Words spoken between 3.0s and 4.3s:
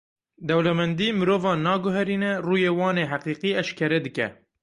ê heqîqî eşkere dike.